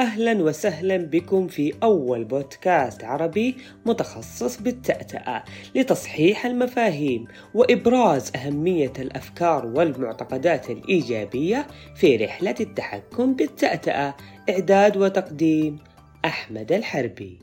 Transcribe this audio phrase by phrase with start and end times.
[0.00, 3.56] أهلا وسهلا بكم في أول بودكاست عربي
[3.86, 7.24] متخصص بالتأتأة لتصحيح المفاهيم
[7.54, 14.14] وإبراز أهمية الأفكار والمعتقدات الإيجابية في رحلة التحكم بالتأتأة.
[14.50, 15.78] إعداد وتقديم
[16.24, 17.38] أحمد الحربي.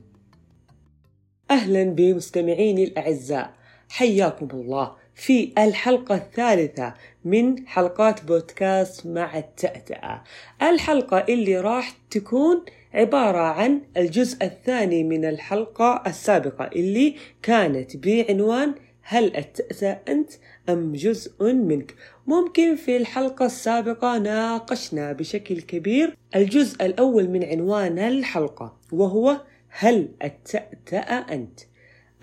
[1.51, 3.53] أهلا بمستمعيني الأعزاء
[3.89, 4.95] حياكم الله.
[5.15, 6.93] في الحلقة الثالثة
[7.25, 10.23] من حلقات بودكاست مع التأتأة
[10.61, 19.37] الحلقة اللي راح تكون عبارة عن الجزء الثاني من الحلقة السابقة اللي كانت بعنوان هل
[19.37, 20.31] التأتأ أنت
[20.69, 21.95] أم جزء منك؟
[22.27, 30.99] ممكن في الحلقة السابقة ناقشنا بشكل كبير الجزء الأول من عنوان الحلقة وهو هل التأتأ
[30.99, 31.59] أنت؟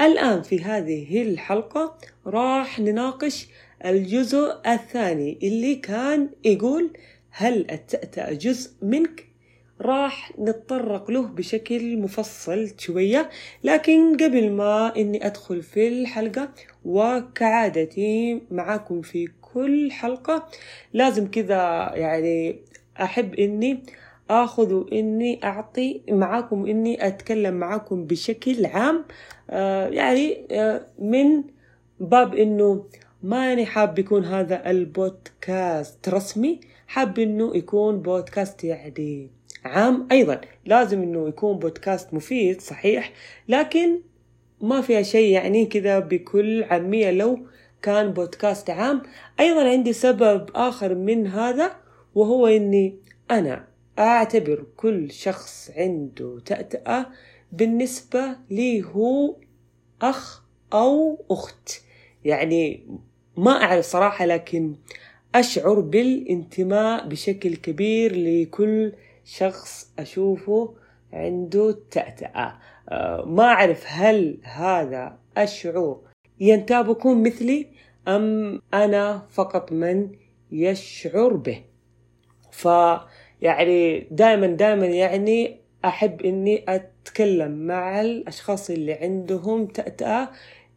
[0.03, 3.49] الآن في هذه الحلقة راح نناقش
[3.85, 6.93] الجزء الثاني اللي كان يقول
[7.31, 9.27] هل التأتأ جزء منك؟
[9.81, 13.31] راح نتطرق له بشكل مفصل شوية
[13.65, 16.49] لكن قبل ما إني أدخل في الحلقة
[16.85, 20.49] وكعادتي معاكم في كل حلقة
[20.93, 22.57] لازم كذا يعني
[23.01, 23.83] أحب إني
[24.31, 29.05] آخذ وإني أعطي معاكم اني أتكلم معاكم بشكل عام
[29.89, 31.45] يعني آه من
[32.01, 32.85] باب إنه
[33.23, 39.31] ماني حاب يكون هذا البودكاست رسمي حاب إنه يكون بودكاست يعني
[39.65, 40.41] عام أيضا.
[40.67, 43.13] لازم إنه يكون بودكاست مفيد صحيح
[43.49, 44.01] لكن
[44.61, 47.39] ما فيها شيء يعني كذا بكل عامية لو
[47.83, 49.03] كان بودكاست عام.
[49.41, 51.73] أيضا عندي سبب آخر من هذا
[52.15, 52.97] وهو إني
[53.31, 53.65] أنا
[53.99, 57.07] أعتبر كل شخص عنده تأتأة
[57.53, 59.37] بالنسبة لي هو
[60.03, 61.83] أخ أو أخت.
[62.25, 62.87] يعني
[63.37, 64.77] ما أعرف صراحة لكن
[65.35, 68.93] أشعر بالانتماء بشكل كبير لكل
[69.25, 70.75] شخص أشوفه
[71.13, 72.59] عنده تأتأة.
[73.27, 76.01] ما أعرف هل هذا الشعور
[76.41, 77.67] ينتابكم مثلي
[78.09, 80.11] أم أنا فقط من
[80.53, 81.65] يشعر به.
[82.51, 90.29] فيعني دائما دائما يعني أحب إني أتكلم مع الأشخاص اللي عندهم تأتأة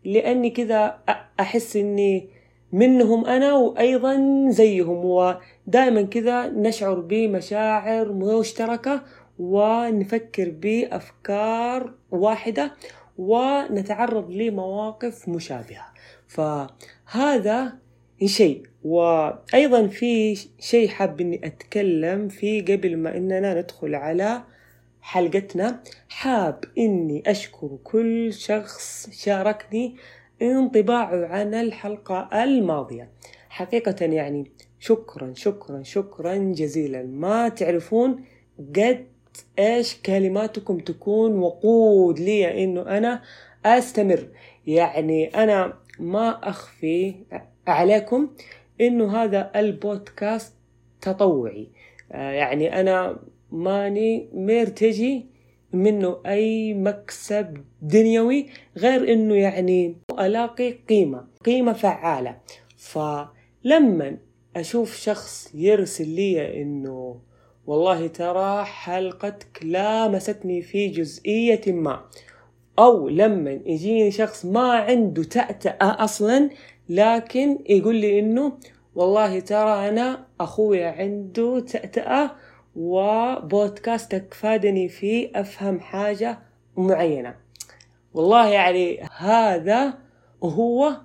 [0.05, 0.99] لأني كذا
[1.39, 2.29] أحس إني
[2.71, 9.01] منهم أنا وأيضا زيهم ودائما كذا نشعر بمشاعر مشتركة
[9.39, 12.71] ونفكر بأفكار واحدة
[13.17, 15.85] ونتعرض لمواقف مشابهة.
[16.27, 17.73] فهذا
[18.25, 18.63] شيء.
[18.83, 24.43] وأيضا في شيء حاب إني أتكلم فيه قبل ما إننا ندخل على
[25.05, 25.83] حلقتنا.
[26.09, 29.95] حاب إني أشكر كل شخص شاركني
[30.41, 33.09] انطباعه عن الحلقة الماضية.
[33.49, 37.03] حقيقة يعني شكرا شكرا شكرا جزيلا.
[37.03, 38.23] ما تعرفون
[38.75, 39.05] قد
[39.59, 43.21] إيش كلماتكم تكون وقود لي إنه أنا
[43.65, 44.27] أستمر.
[44.67, 47.15] يعني أنا ما أخفي
[47.67, 48.29] عليكم
[48.81, 50.53] إنه هذا البودكاست
[51.01, 51.67] تطوعي.
[52.11, 53.19] يعني أنا
[53.55, 55.25] ماني مرتجي
[55.73, 62.37] منه أي مكسب دنيوي غير إنه يعني ألاقي قيمة قيمة فعالة.
[62.77, 64.17] فلما
[64.55, 67.19] أشوف شخص يرسل لي إنه
[67.67, 72.05] والله ترى حلقتك لامستني في جزئية ما
[72.79, 76.49] أو لما يجيني شخص ما عنده تأتأة أصلا
[76.89, 78.57] لكن يقول لي إنه
[78.95, 82.31] والله ترى أنا أخويا عنده تأتأة
[82.75, 86.39] وبودكاستك فادني فيه أفهم حاجة
[86.77, 87.35] معينة.
[88.13, 89.93] والله يعني هذا
[90.43, 90.97] هو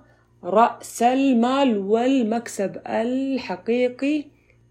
[0.43, 4.25] رأس المال والمكسب الحقيقي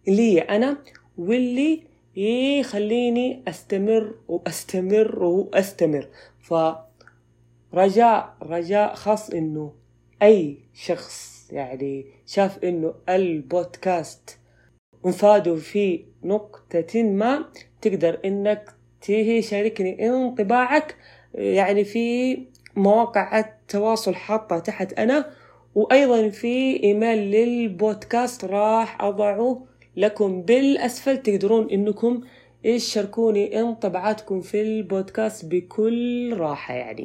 [0.07, 0.77] لي أنا
[1.19, 1.83] واللي
[2.17, 6.09] يخليني أستمر وأستمر وأستمر.
[7.73, 9.73] فرجاء رجاء خاص إنه
[10.23, 14.40] أي شخص يعني شاف إنه البودكاست
[15.05, 17.45] مفاده في نقطة ما
[17.83, 20.97] تقدر إنك تشاركني انطباعك
[21.35, 22.39] يعني في
[22.77, 25.31] مواقع التواصل حاطة تحت أنا
[25.75, 29.67] وأيضا في إيميل للبودكاست راح أضعه
[29.97, 31.23] لكم بالأسفل.
[31.23, 32.21] تقدرون إنكم
[32.65, 37.05] تشاركوني انطباعاتكم في البودكاست بكل راحة يعني.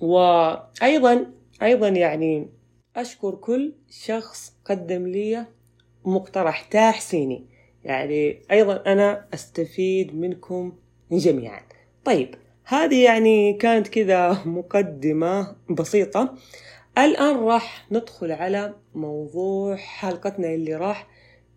[0.00, 1.26] وأيضا
[1.62, 2.48] أيضا يعني
[2.96, 5.46] أشكر كل شخص قدم لي
[6.06, 7.46] مقترح تحسيني
[7.84, 10.72] يعني أيضا أنا أستفيد منكم
[11.12, 11.60] جميعا.
[12.04, 16.34] طيب هذه يعني كانت كذا مقدمة بسيطة.
[16.98, 21.06] الآن راح ندخل على موضوع حلقتنا اللي راح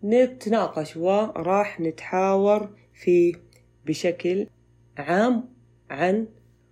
[0.04, 3.34] نتناقش وراح نتحاور فيه
[3.86, 4.46] بشكل
[4.98, 5.48] عام
[5.90, 6.26] عن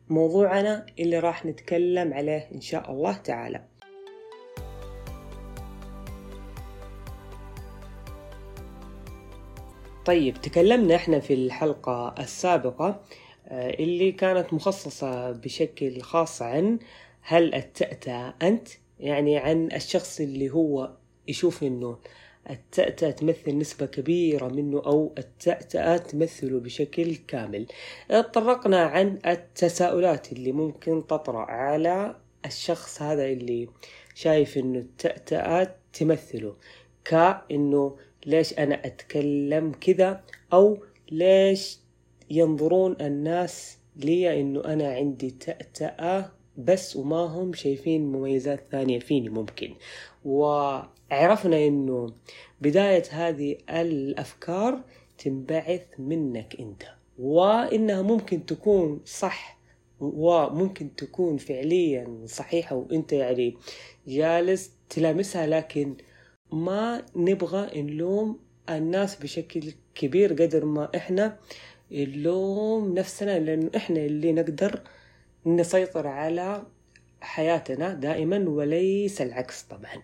[0.08, 3.67] موضوعنا اللي راح نتكلم عليه إن شاء الله تعالى.
[10.08, 13.00] طيب تكلمنا إحنا في الحلقة السابقة
[13.48, 16.78] آه، اللي كانت مخصصة بشكل خاص عن
[17.20, 18.68] هل التأتأة أنت؟
[19.00, 20.90] يعني عن الشخص اللي هو
[21.28, 21.98] يشوف إنه
[22.50, 27.66] التأتأة تمثل نسبة كبيرة منه أو التأتأة تمثله بشكل كامل.
[28.08, 32.16] تطرقنا عن التساؤلات اللي ممكن تطرأ على
[32.46, 33.68] الشخص هذا اللي
[34.14, 36.56] شايف إنه التأتأة تمثله
[37.04, 40.78] كأنه ليش أنا أتكلم كذا؟ أو
[41.10, 41.78] ليش
[42.30, 49.74] ينظرون الناس لي إنه أنا عندي تأتأة بس وما هم شايفين مميزات ثانية فيني ممكن.
[50.24, 52.12] وعرفنا إنه
[52.60, 54.80] بداية هذه الأفكار
[55.18, 56.82] تنبعث منك أنت.
[57.18, 59.58] وإنها ممكن تكون صح
[60.00, 63.56] وممكن تكون فعليا صحيحة وأنت يعني
[64.08, 65.94] جالس تلامسها لكن
[66.52, 68.38] ما نبغى نلوم
[68.70, 71.36] الناس بشكل كبير قدر ما إحنا
[71.92, 74.80] نلوم نفسنا لأنه إحنا اللي نقدر
[75.46, 76.62] نسيطر على
[77.20, 80.02] حياتنا دائما وليس العكس طبعا.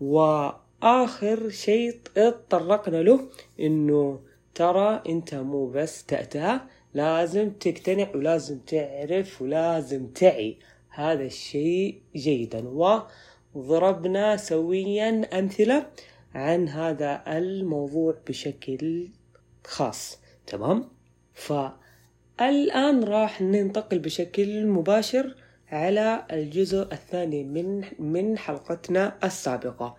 [0.00, 3.20] وآخر شيء تطرقنا له
[3.60, 4.20] إنه
[4.54, 6.60] ترى أنت مو بس تأتى
[6.94, 10.58] لازم تقتنع ولازم تعرف ولازم تعي.
[10.88, 12.68] هذا الشيء جيدا.
[12.68, 13.00] و
[13.56, 15.86] ضربنا سويا أمثلة
[16.34, 19.08] عن هذا الموضوع بشكل
[19.64, 20.18] خاص.
[20.46, 20.88] تمام؟
[21.34, 25.34] فالآن راح ننتقل بشكل مباشر
[25.68, 29.96] على الجزء الثاني من من حلقتنا السابقة.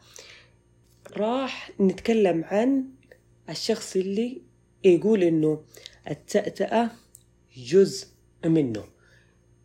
[1.17, 2.85] راح نتكلم عن
[3.49, 4.41] الشخص اللي
[4.83, 5.63] يقول إنه
[6.09, 6.89] التأتأة
[7.57, 8.07] جزء
[8.45, 8.83] منه.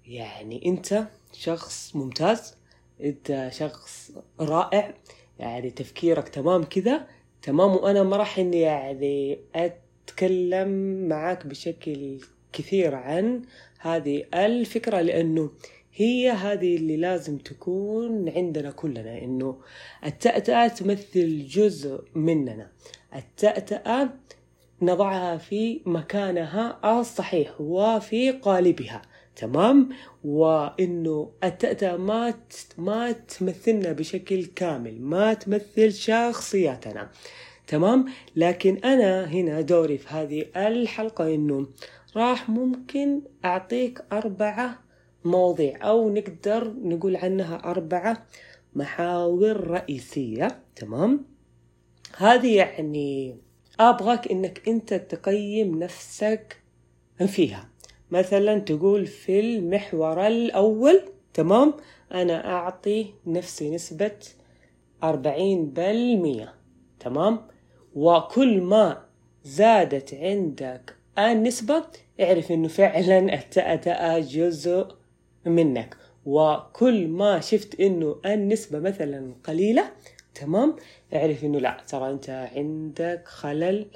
[0.06, 2.59] يعني أنت شخص ممتاز
[3.04, 4.94] انت شخص رائع
[5.38, 7.06] يعني تفكيرك تمام كذا
[7.42, 10.68] تمام وأنا ما راح إني يعني أتكلم
[11.08, 12.18] معاك بشكل
[12.52, 13.42] كثير عن
[13.78, 15.50] هذه الفكرة لأنه
[15.94, 19.56] هي هذه اللي لازم تكون عندنا كلنا إنه
[20.06, 22.70] التأتأة تمثل جزء مننا.
[23.16, 24.08] التأتأة
[24.82, 29.02] نضعها في مكانها الصحيح وفي قالبها.
[29.36, 29.88] تمام؟
[30.24, 32.34] وإنه التأتأة ما
[32.78, 37.10] ما تمثلنا بشكل كامل ما تمثل شخصياتنا.
[37.66, 38.04] تمام؟
[38.36, 41.68] لكن أنا هنا دوري في هذه الحلقة إنه
[42.16, 44.78] راح ممكن أعطيك أربعة
[45.24, 48.26] مواضيع أو نقدر نقول عنها أربعة
[48.74, 50.62] محاور رئيسية.
[50.76, 51.24] تمام؟
[52.16, 53.36] هذه يعني
[53.80, 56.62] أبغاك إنك أنت تقيم نفسك
[57.26, 57.69] فيها.
[58.10, 61.02] مثلا تقول في المحور الأول
[61.34, 61.74] تمام؟
[62.12, 64.18] أنا أعطي نفسي نسبة
[65.02, 66.54] أربعين بالمية
[67.00, 67.40] تمام؟
[67.94, 69.02] وكل ما
[69.44, 71.84] زادت عندك النسبة
[72.20, 74.86] اعرف إنه فعلا التأتأة جزء
[75.46, 75.96] منك.
[76.26, 79.90] وكل ما شفت إنه النسبة مثلا قليلة
[80.34, 80.76] تمام؟
[81.14, 83.86] اعرف إنه لا ترى أنت عندك خلل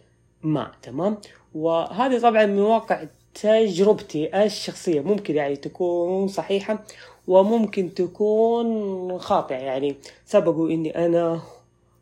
[0.43, 1.19] ما تمام؟
[1.55, 5.01] وهذه طبعا من واقع تجربتي الشخصية.
[5.01, 6.85] ممكن يعني تكون صحيحة
[7.29, 9.57] وممكن تكون خاطئة.
[9.57, 11.41] يعني سبقوا إني أنا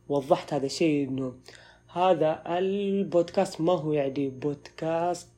[0.09, 1.33] وضحت هذا الشيء إنه
[1.93, 5.29] هذا البودكاست ما هو يعني بودكاست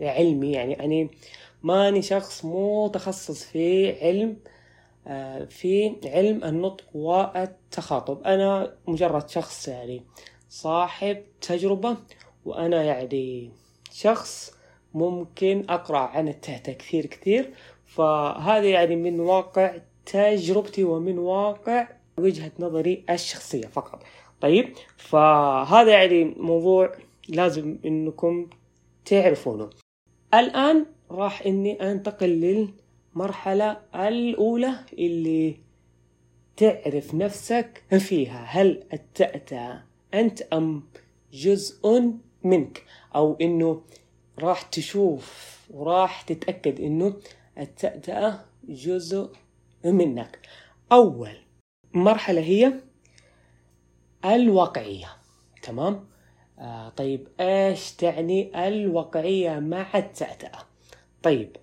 [0.00, 0.52] علمي.
[0.52, 1.10] يعني يعني
[1.62, 4.36] ماني شخص متخصص في علم
[5.06, 8.22] آه، في علم النطق والتخاطب.
[8.22, 10.02] أنا مجرد شخص يعني
[10.48, 11.96] صاحب تجربة
[12.44, 13.50] وأنا يعني
[13.92, 14.52] شخص
[14.94, 17.50] ممكن أقرأ عن التهتة كثير كثير.
[17.86, 24.02] فهذا يعني من واقع تجربتي ومن واقع وجهة نظري الشخصية فقط.
[24.40, 26.92] طيب فهذا يعني موضوع
[27.28, 28.46] لازم إنكم
[29.04, 29.70] تعرفونه.
[30.34, 32.68] الآن راح إني أنتقل
[33.14, 35.56] للمرحلة الأولى اللي
[36.56, 38.44] تعرف نفسك فيها.
[38.48, 39.78] هل التأتى
[40.14, 40.82] أنت أم
[41.32, 42.12] جزء
[42.44, 42.84] منك؟
[43.14, 43.82] أو إنه
[44.38, 47.14] راح تشوف وراح تتأكد إنه
[47.58, 49.30] التأتأة جزء
[49.84, 50.38] منك.
[50.92, 51.36] أول
[51.94, 52.72] مرحلة هي
[54.24, 55.08] الواقعية.
[55.62, 56.08] تمام؟
[56.58, 60.58] آه طيب إيش تعني الواقعية مع التأتأة؟
[61.22, 61.56] طيب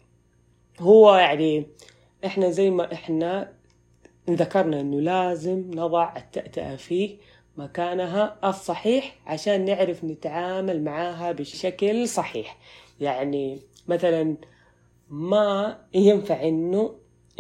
[0.80, 1.68] هو يعني
[2.26, 3.54] إحنا زي ما إحنا
[4.30, 7.18] ذكرنا إنه لازم نضع التأتأة في
[7.60, 12.58] مكانها الصحيح عشان نعرف نتعامل معاها بشكل صحيح.
[13.00, 14.36] يعني مثلا
[15.10, 16.96] ما ينفع إنه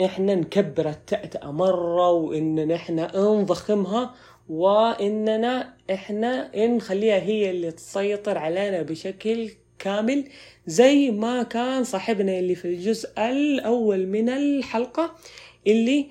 [0.05, 4.15] إحنا نكبر التأتأة مرة واننا إحنا نضخمها
[4.49, 9.49] وإننا إحنا نخليها هي اللي تسيطر علينا بشكل
[9.79, 10.23] كامل
[10.67, 15.15] زي ما كان صاحبنا اللي في الجزء الأول من الحلقة
[15.67, 16.07] اللي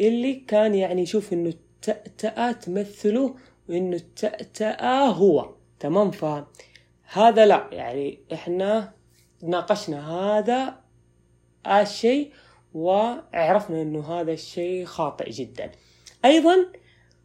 [0.00, 1.52] اللي كان يعني يشوف إنه
[1.88, 3.34] التأتأة تمثله
[3.68, 5.50] وإنه التأتأة هو.
[5.80, 7.68] تمام؟ فهذا لا.
[7.72, 8.92] يعني إحنا
[9.42, 10.80] ناقشنا هذا
[11.66, 12.32] الشيء
[12.74, 15.72] وعرفنا إنه هذا الشيء خاطئ جدا.
[16.24, 16.56] أيضا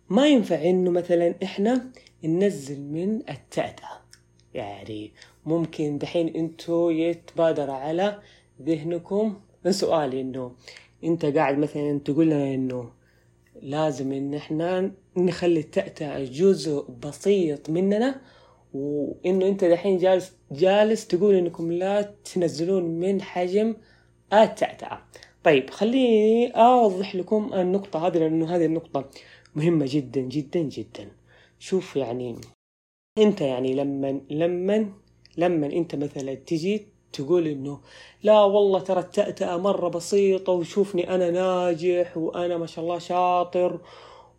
[0.10, 1.92] ما ينفع إنه مثلا إحنا
[2.24, 4.02] ننزل من التأتأة.
[4.54, 5.14] يعني
[5.46, 8.20] ممكن دحين إنتو يتبادر على
[8.62, 10.52] ذهنكم سؤال إنه
[11.04, 12.92] أنت قاعد مثلا تقول لنا إنه
[13.62, 18.22] لازم إن إحنا نخلي التأتأة جزء بسيط مننا
[18.74, 23.76] وإنه أنت دحين جالس جالس تقول إنكم لا تنزلون من حجم
[24.34, 25.02] التأتأة.
[25.44, 29.10] طيب خليني أوضح لكم النقطة هذه لأنه هذه النقطة
[29.56, 31.12] مهمة جدا جدا جدا.
[31.60, 32.36] شوف يعني
[33.18, 34.94] أنت يعني لما لما
[35.38, 37.80] لما أنت مثلا تجي تقول إنه
[38.24, 43.80] لا والله ترى التأتأة مرة بسيطة وشوفني أنا ناجح وأنا ما شاء الله شاطر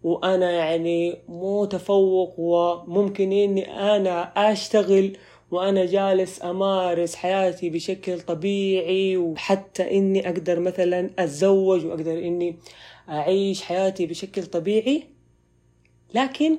[0.02, 5.16] وأنا يعني متفوق وممكن إني أنا أشتغل
[5.50, 12.59] وأنا جالس أمارس حياتي بشكل طبيعي وحتى إني أقدر مثلا أتزوج وأقدر إني
[13.09, 15.04] أعيش حياتي بشكل طبيعي.
[16.14, 16.59] لكن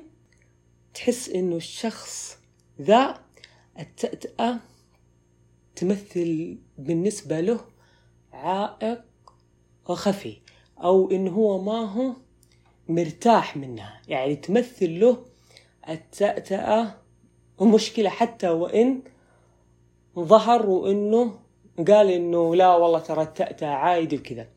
[0.94, 2.38] تحس إنه الشخص
[2.82, 3.14] ذا
[3.78, 4.56] التأتأة
[5.76, 7.60] تمثل بالنسبة له
[8.32, 9.04] عائق
[9.84, 10.36] خفي
[10.78, 12.12] أو انه هو ما هو
[12.88, 14.00] مرتاح منها.
[14.08, 15.24] يعني تمثل له
[15.88, 16.94] التأتأة
[17.60, 19.02] مشكلة حتى وإن
[20.18, 21.38] ظهر وإنه
[21.88, 24.48] قال إنه لا والله ترى التأتأة عادي وكذا.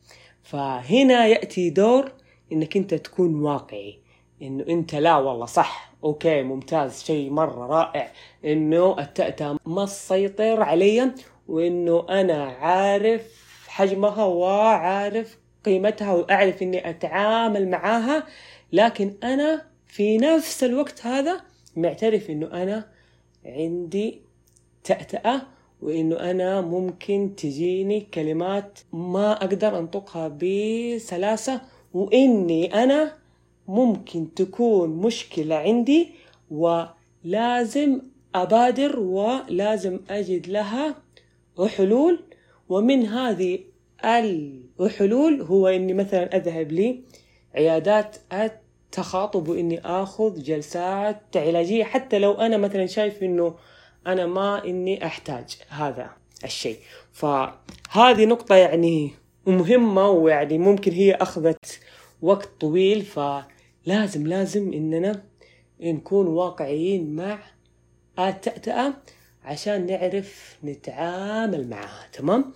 [0.42, 2.12] فهنا يأتي دور
[2.52, 3.98] إنك أنت تكون واقعي
[4.42, 5.89] إنه أنت لا والله صح.
[6.04, 7.02] أوكي ممتاز.
[7.02, 8.12] شيء مرة رائع.
[8.44, 11.12] إنه التأتأة ما تسيطر علي
[11.48, 13.22] وإنه أنا عارف
[13.68, 18.26] حجمها وعارف قيمتها وأعرف إني أتعامل معاها.
[18.72, 21.40] لكن أنا في نفس الوقت هذا
[21.76, 22.88] معترف إنه أنا
[23.46, 24.20] عندي
[24.84, 25.42] تأتأة
[25.82, 31.60] وإنه أنا ممكن تجيني كلمات ما أقدر أنطقها بسلاسة
[31.94, 33.19] وإني أنا
[33.68, 36.08] ممكن تكون مشكلة عندي
[36.50, 38.00] ولازم
[38.34, 40.94] أبادر ولازم أجد لها
[41.76, 42.20] حلول
[42.68, 43.58] ومن هذه
[44.80, 47.00] الحلول هو إني مثلا أذهب لي
[47.54, 53.54] عيادات التخاطب وإني آخذ جلسات علاجية حتى لو أنا مثلا شايف إنه
[54.06, 56.10] أنا ما إني أحتاج هذا
[56.44, 56.76] الشيء.
[57.12, 59.10] فهذه نقطة يعني
[59.46, 61.80] مهمة ويعني ممكن هي أخذت
[62.22, 65.22] وقت طويل فلازم لازم إننا
[65.80, 67.38] نكون واقعيين مع
[68.18, 68.94] التأتأة
[69.44, 72.52] عشان نعرف نتعامل معها تمام؟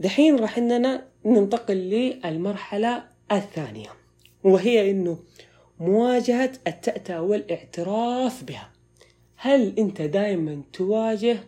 [0.00, 3.88] دحين راح إننا ننتقل للمرحلة الثانية
[4.44, 5.18] وهي إنه
[5.80, 8.70] مواجهة التأتأة والاعتراف بها.
[9.36, 11.38] هل أنت دائما تواجه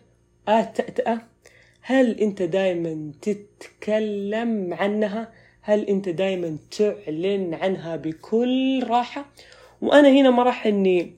[0.49, 1.21] التأتأة
[1.81, 5.31] هل أنت دائما تتكلم عنها؟
[5.67, 9.25] هل أنت دائما تعلن عنها بكل راحة؟
[9.81, 11.13] وأنا هنا ما راح إني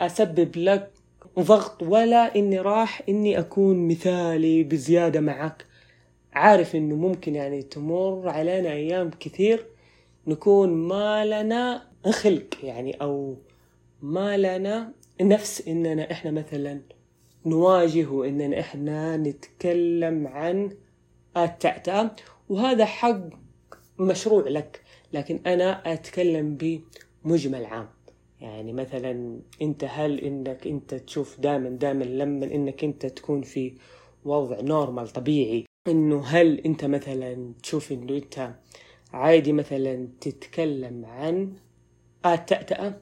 [0.00, 0.90] أسبب لك
[1.38, 5.66] ضغط ولا إني راح إني أكون مثالي بزيادة معك.
[6.32, 9.66] عارف إنه ممكن يعني تمر علينا أيام كثير
[10.26, 13.36] نكون ما لنا خلق يعني أو
[14.02, 16.80] ما لنا نفس إننا إحنا مثلا
[17.46, 20.70] نواجه وإننا إحنا نتكلم عن
[21.36, 22.10] التأتأة
[22.48, 23.40] وهذا حق
[24.00, 26.56] مشروع لك لكن أنا أتكلم
[27.24, 27.88] بمجمل عام.
[28.40, 33.74] يعني مثلا أنت هل إنك أنت تشوف دائما دائما لما إنك أنت تكون في
[34.24, 38.54] وضع نورمال طبيعي إنه هل أنت مثلا تشوف إنه أنت
[39.12, 41.52] عادي مثلا تتكلم عن
[42.26, 43.00] التأتأة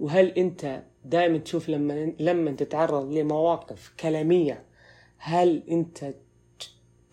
[0.00, 4.64] وهل أنت دائما تشوف لما لما تتعرض لمواقف كلامية
[5.18, 6.14] هل أنت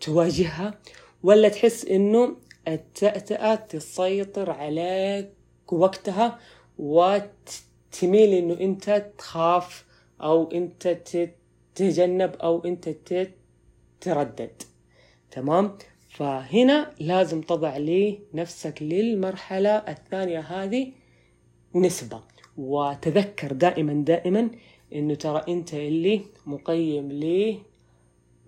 [0.00, 0.80] تواجهها؟
[1.22, 2.36] ولا تحس إنه
[2.74, 5.32] التأتأة تسيطر عليك
[5.72, 6.38] وقتها
[6.78, 9.86] وتميل إنه أنت تخاف
[10.22, 10.88] أو أنت
[11.74, 14.62] تتجنب أو أنت تتردد
[15.30, 20.92] تمام؟ فهنا لازم تضع لي نفسك للمرحلة الثانية هذه
[21.74, 22.20] نسبة.
[22.56, 24.50] وتذكر دائما دائما
[24.94, 27.12] إنه ترى أنت اللي مقيم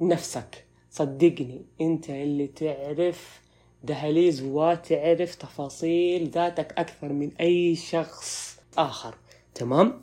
[0.00, 0.64] لنفسك.
[0.90, 3.41] صدقني أنت اللي تعرف
[3.84, 9.14] دهاليز وتعرف تفاصيل ذاتك أكثر من أي شخص آخر.
[9.54, 10.02] تمام؟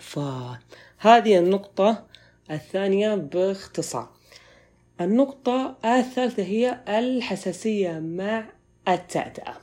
[0.00, 2.06] فهذه النقطة
[2.50, 4.08] الثانية باختصار.
[5.00, 8.48] النقطة الثالثة هي الحساسية مع
[8.88, 9.56] التأتأة.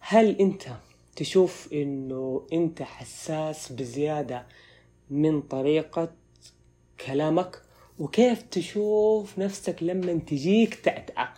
[0.00, 0.62] هل أنت
[1.16, 4.46] تشوف أنه أنت حساس بزيادة
[5.10, 6.12] من طريقة
[7.06, 7.62] كلامك؟
[7.98, 11.28] وكيف تشوف نفسك لما تجيك تأتأة؟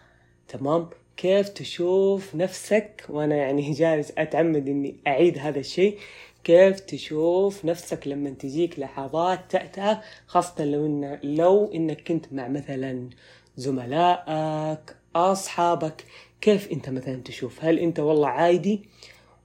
[0.48, 5.98] تمام؟ كيف تشوف نفسك؟ وأنا يعني جالس أتعمد إني أعيد هذا الشيء.
[6.44, 13.10] كيف تشوف نفسك لما تجيك لحظات تأتأة خاصة لو إن لو إنك كنت مع مثلا
[13.56, 16.04] زملائك أصحابك؟
[16.40, 18.88] كيف أنت مثلا تشوف؟ هل أنت والله عادي؟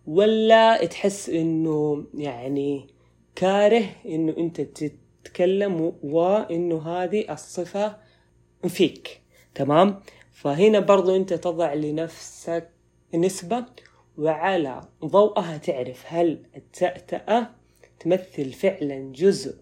[0.08, 2.88] ولا تحس إنه يعني
[3.36, 7.98] كاره إنه أنت تتكلم وإنه هذه الصفة
[8.68, 9.22] فيك؟
[9.56, 10.02] تمام؟
[10.44, 12.70] فهنا برضو أنت تضع لنفسك
[13.16, 13.66] نسبة
[14.18, 17.50] وعلى ضوءها تعرف هل التأتأة
[18.00, 19.56] تمثل فعلا جزء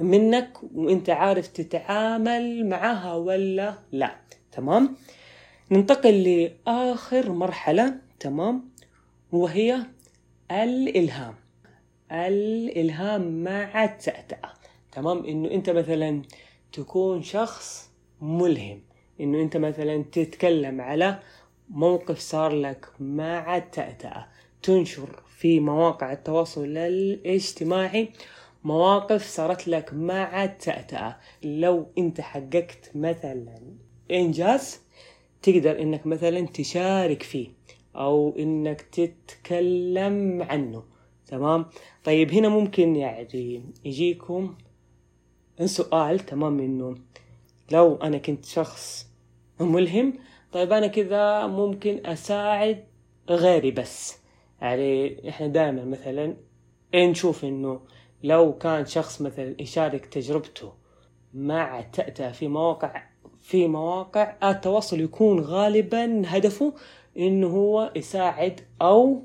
[0.00, 4.16] منك وأنت عارف تتعامل معها ولا لا.
[4.52, 4.96] تمام؟
[5.70, 7.94] ننتقل لآخر مرحلة.
[8.20, 8.70] تمام؟
[9.32, 9.86] وهي
[10.50, 11.34] الإلهام.
[12.12, 14.52] الإلهام مع التأتأة.
[14.92, 16.22] تمام؟ إنه أنت مثلا
[16.72, 18.91] تكون شخص ملهم.
[19.20, 21.18] إنه أنت مثلا تتكلم على
[21.70, 24.26] موقف صار لك مع التأتأة
[24.62, 28.08] تنشر في مواقع التواصل الاجتماعي
[28.64, 33.60] مواقف صارت لك مع التأتأة لو أنت حققت مثلا
[34.10, 34.80] إنجاز
[35.42, 37.48] تقدر إنك مثلا تشارك فيه
[37.96, 40.84] أو إنك تتكلم عنه.
[41.26, 41.66] تمام؟
[42.04, 44.54] طيب هنا ممكن يعني يجيكم
[45.64, 46.94] سؤال تمام إنه
[47.72, 49.06] لو أنا كنت شخص
[49.60, 50.14] ملهم
[50.52, 52.84] طيب أنا كذا ممكن أساعد
[53.30, 54.18] غيري بس.
[54.60, 56.36] يعني إحنا دائما مثلا
[56.94, 57.80] نشوف إنه
[58.22, 60.72] لو كان شخص مثلا يشارك تجربته
[61.34, 63.02] مع تأتأ في مواقع
[63.40, 66.74] في مواقع التواصل يكون غالبا هدفه
[67.16, 69.22] إنه هو يساعد أو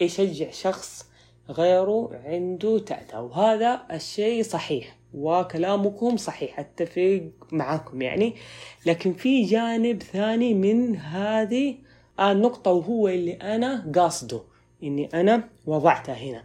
[0.00, 1.10] يشجع شخص
[1.50, 3.18] غيره عنده تأتأ.
[3.18, 4.96] وهذا الشيء صحيح.
[5.16, 8.34] وكلامكم صحيح أتفق معاكم يعني.
[8.86, 11.74] لكن في جانب ثاني من هذه
[12.20, 14.40] النقطة وهو اللي أنا قاصده
[14.82, 16.42] إني أنا وضعتها هنا.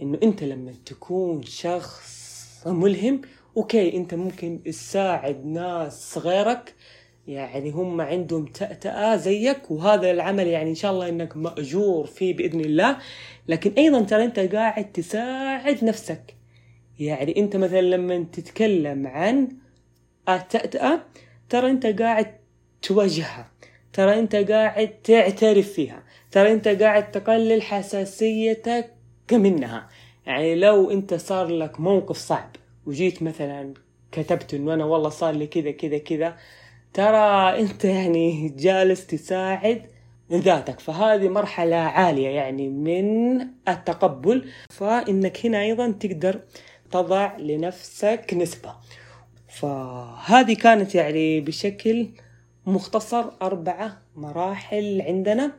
[0.00, 3.20] إنه أنت لما تكون شخص ملهم
[3.56, 6.74] أوكي أنت ممكن تساعد ناس غيرك
[7.28, 12.60] يعني هم عندهم تأتأة زيك وهذا العمل يعني إن شاء الله إنك مأجور فيه بإذن
[12.60, 12.96] الله.
[13.48, 16.34] لكن أيضا ترى أنت قاعد تساعد نفسك.
[16.98, 19.48] يعني انت مثلا لما تتكلم عن
[20.28, 21.00] التأتأة
[21.48, 22.26] ترى انت قاعد
[22.82, 23.50] تواجهها
[23.92, 28.90] ترى انت قاعد تعترف فيها ترى انت قاعد تقلل حساسيتك
[29.32, 29.88] منها.
[30.26, 33.74] يعني لو انت صار لك موقف صعب وجيت مثلا
[34.12, 36.36] كتبت إنه أنا والله صار لي كذا كذا كذا
[36.94, 39.82] ترى انت يعني جالس تساعد
[40.32, 40.80] ذاتك.
[40.80, 44.48] فهذه مرحلة عالية يعني من التقبل.
[44.70, 46.40] فإنك هنا أيضا تقدر
[46.94, 48.74] تضع لنفسك نسبة.
[49.48, 52.08] فهذه كانت يعني بشكل
[52.66, 55.52] مختصر أربعة مراحل عندنا.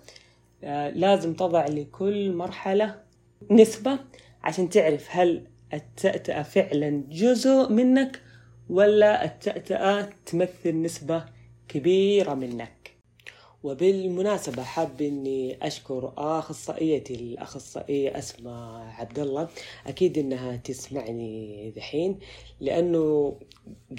[0.63, 2.95] آه، لازم تضع لكل مرحلة
[3.51, 3.99] نسبة
[4.43, 8.21] عشان تعرف هل التأتأة فعلا جزء منك
[8.69, 11.25] ولا التأتأة تمثل نسبة
[11.67, 12.74] كبيرة منك.
[13.65, 19.47] وبالمناسبة حاب إني أشكر أخصائيتي الأخصائية أسماء عبد الله
[19.87, 22.19] أكيد إنها تسمعني ذحين
[22.59, 23.35] لأنه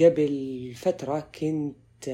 [0.00, 2.09] قبل فترة كنت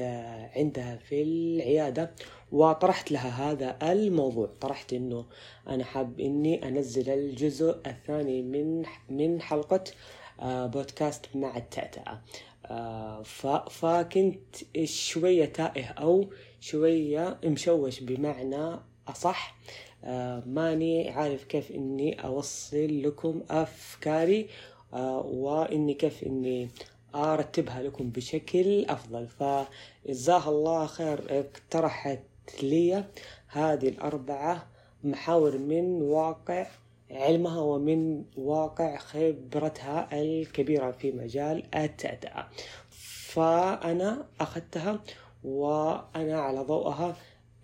[0.55, 2.11] عندها في العيادة
[2.51, 4.49] وطرحت لها هذا الموضوع.
[4.61, 5.25] طرحت إنه
[5.67, 9.83] أنا حاب إني أنزل الجزء الثاني من من حلقة
[10.39, 12.21] آه، بودكاست مع التأتأة.
[12.65, 13.23] آه،
[13.69, 16.29] فكنت شوية تائه أو
[16.63, 19.55] شوية مشوش بمعنى أصح.
[20.03, 24.47] آه، ماني عارف كيف إني أوصل لكم أفكاري
[25.23, 26.69] وإني كيف إني
[27.15, 29.27] أرتبها لكم بشكل أفضل.
[29.27, 32.19] فجزاها الله خير اقترحت
[32.63, 33.03] لي
[33.47, 34.67] هذه الأربعة
[35.03, 36.67] محاور من واقع
[37.11, 42.47] علمها ومن واقع خبرتها الكبيرة في مجال التأتأة
[43.33, 44.99] فأنا أخذتها
[45.43, 47.15] وأنا على ضوءها.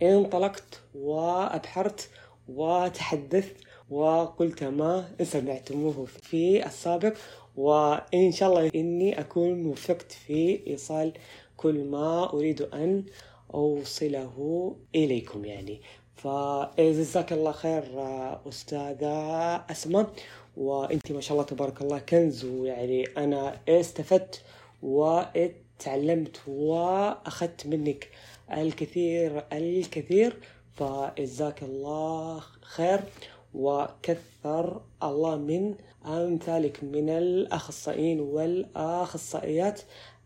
[0.02, 2.10] انطلقت وأبحرت
[2.50, 3.56] وتحدثت
[3.90, 7.14] وقلت ما سمعتموه في السابق.
[7.56, 11.14] وإن شاء الله إني أكون وفقت في إيصال
[11.58, 13.04] كل ما أريد أن
[13.54, 15.82] أوصله إليكم يعني.
[16.16, 17.84] فجزاك الله خير
[18.50, 19.12] أستاذة
[19.72, 20.10] أسماء.
[20.58, 24.42] وأنت ما شاء الله تبارك الله كنز ويعني أنا استفدت
[25.80, 28.10] وتعلمت وأخذت منك
[28.52, 30.38] الكثير الكثير
[30.74, 33.00] فجزاك الله خير
[33.54, 39.82] وكثر الله من أمثالك من الأخصائيين والأخصائيات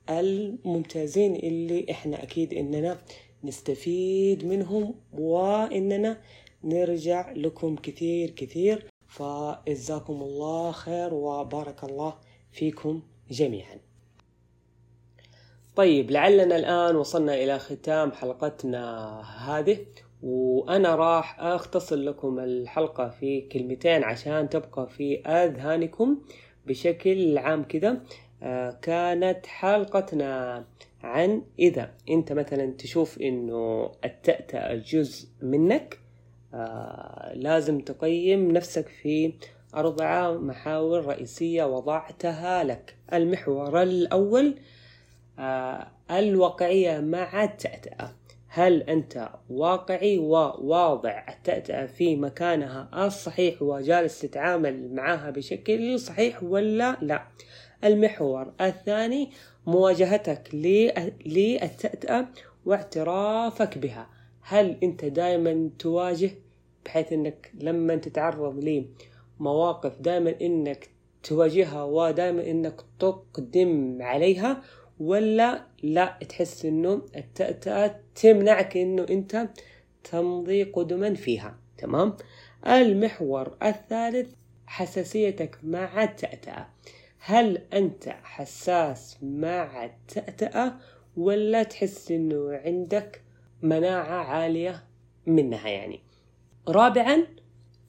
[0.09, 3.01] الممتازين اللي إحنا أكيد إننا
[3.43, 6.21] نستفيد منهم وإننا
[6.63, 8.85] نرجع لكم كثير كثير.
[9.07, 12.13] فجزاكم الله خير وبارك الله
[12.51, 13.92] فيكم جميعا.
[15.75, 19.77] طيب لعلنا الآن وصلنا إلى ختام حلقتنا هذه
[20.23, 26.17] وأنا راح أختصر لكم الحلقة في كلمتين عشان تبقى في أذهانكم
[26.67, 28.01] بشكل عام كذا.
[28.43, 30.63] آه، كانت حلقتنا
[31.03, 35.99] عن إذا أنت مثلا تشوف إنه التأتأة جزء منك
[36.53, 39.33] آه، لازم تقيم نفسك في
[39.75, 42.95] أربعة محاور رئيسية وضعتها لك.
[43.13, 44.55] المحور الأول
[46.11, 48.15] الواقعية مع التأتأة
[48.47, 57.27] هل أنت واقعي وواضع التأتأة في مكانها الصحيح وجالس تتعامل معها بشكل صحيح ولا لا؟
[57.83, 59.29] المحور الثاني
[59.65, 60.49] مواجهتك
[61.25, 62.27] للتأتأة
[62.65, 64.09] واعترافك بها.
[64.41, 66.31] هل أنت دائما تواجه؟
[66.85, 68.85] بحيث أنك لما تتعرض
[69.39, 70.89] لمواقف دائما أنك
[71.23, 74.61] تواجهها ودائما أنك تقدم عليها
[74.99, 79.49] ولا لا تحس أنه التأتأة تمنعك أنه أنت
[80.03, 81.59] تمضي قدما فيها.
[81.77, 82.17] تمام؟
[82.67, 84.33] المحور الثالث
[84.67, 86.67] حساسيتك مع التأتأة.
[87.19, 90.73] هل أنت حساس مع التأتأة
[91.17, 93.21] ولا تحس أنه عندك
[93.61, 94.83] مناعة عالية
[95.25, 95.99] منها يعني؟
[96.67, 97.27] رابعا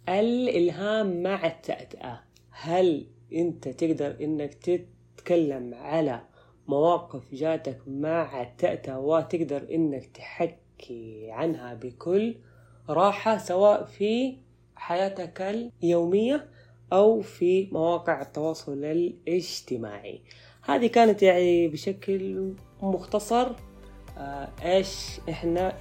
[0.09, 2.21] الإلهام مع التأتأة.
[2.51, 6.21] هل أنت تقدر أنك تتكلم على
[6.69, 12.35] مواقف جاتك مع التأتأة وتقدر أنك تحكي عنها بكل
[12.89, 14.37] راحة سواء في
[14.77, 15.43] حياتك
[15.83, 16.49] اليومية
[16.93, 20.21] أو في مواقع التواصل الاجتماعي.
[20.63, 23.53] هذه كانت يعني بشكل مختصر
[24.19, 25.79] آه، إيش إحنا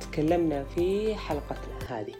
[0.00, 2.14] تكلمنا في حلقتنا هذه.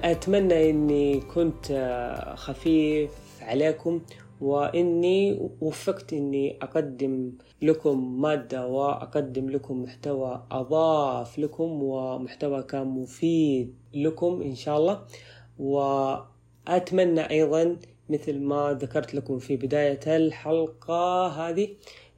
[0.00, 3.10] أتمنى إني كنت آه، خفيف
[3.42, 4.00] عليكم
[4.44, 14.42] وإني وفقت إني أقدم لكم مادة وأقدم لكم محتوى أضاف لكم ومحتوى كان مفيد لكم
[14.42, 15.04] إن شاء الله.
[15.58, 17.76] وأتمنى أيضا
[18.08, 21.68] مثل ما ذكرت لكم في بداية الحلقة هذه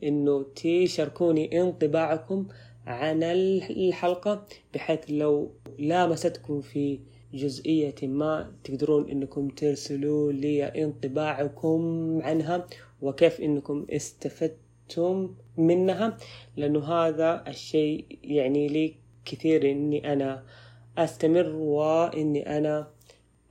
[0.02, 2.46] إنه تشاركوني انطباعكم
[2.86, 7.00] عن الحلقة بحيث لو لامستكم في
[7.34, 11.80] جزئية ما تقدرون إنكم ترسلوا لي انطباعكم
[12.22, 12.66] عنها
[13.02, 16.16] وكيف إنكم استفدتم منها
[16.56, 20.44] لأنه هذا الشيء يعني لي كثير إني أنا
[20.98, 22.88] أستمر وإني أنا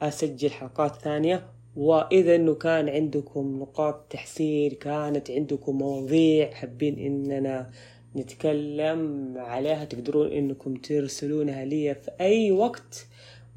[0.01, 1.47] أسجل حلقات ثانية.
[1.75, 7.71] وإذا إنه كان عندكم نقاط تحسين كانت عندكم مواضيع حابين إننا
[8.15, 13.07] نتكلم عليها تقدرون إنكم ترسلونها لي في أي وقت.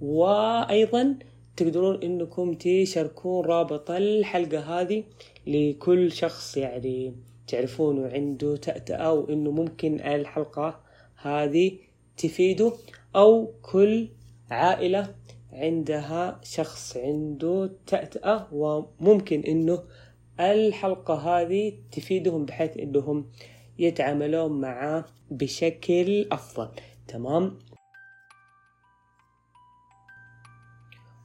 [0.01, 1.19] وأيضا
[1.57, 5.05] تقدرون إنكم تشاركون رابط الحلقة هذه
[5.47, 7.15] لكل شخص يعني
[7.47, 10.81] تعرفونه عنده تأتأة وانه ممكن الحلقة
[11.17, 11.73] هذه
[12.17, 12.73] تفيده
[13.17, 14.09] أو كل
[14.51, 15.15] عائلة
[15.53, 19.83] عندها شخص عنده تأتأة وممكن إنه
[20.41, 23.27] الحلقة هذه تفيدهم بحيث إنهم
[23.79, 26.69] يتعاملون معاه بشكل أفضل.
[27.09, 27.59] تمام؟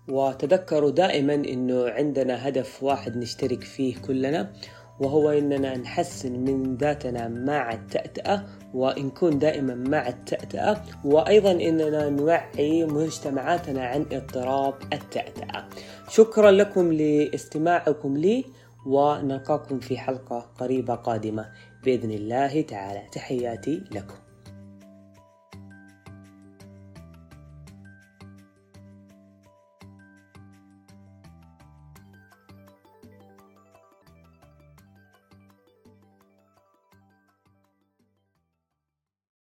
[0.07, 4.53] وتذكروا دائما إنه عندنا هدف واحد نشترك فيه كلنا
[4.99, 13.85] وهو إننا نحسن من ذاتنا مع التأتأة ونكون دائما مع التأتأة وأيضا إننا نوعي مجتمعاتنا
[13.85, 15.65] عن اضطراب التأتأة.
[16.09, 18.45] شكرا لكم لاستماعكم لي
[18.85, 21.51] ونلقاكم في حلقة قريبة قادمة.
[21.83, 24.22] بإذن الله تعالى تحياتي لكم.